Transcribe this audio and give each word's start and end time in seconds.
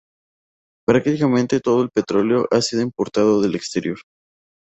Prácticamente 0.87 1.59
todo 1.59 1.83
el 1.83 1.91
petróleo 1.91 2.47
ha 2.49 2.59
sido 2.61 2.81
importado 2.81 3.39
del 3.39 3.53
exterior. 3.53 3.99